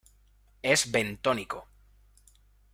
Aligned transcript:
Es 0.63 0.89
bentónico. 0.91 1.67